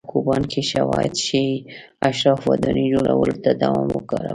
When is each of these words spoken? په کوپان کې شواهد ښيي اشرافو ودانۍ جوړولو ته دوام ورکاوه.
په 0.05 0.09
کوپان 0.11 0.41
کې 0.51 0.61
شواهد 0.71 1.13
ښيي 1.25 1.51
اشرافو 2.09 2.47
ودانۍ 2.51 2.85
جوړولو 2.93 3.33
ته 3.43 3.49
دوام 3.63 3.87
ورکاوه. 3.91 4.29